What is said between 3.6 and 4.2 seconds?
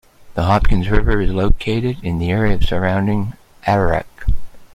Ararat.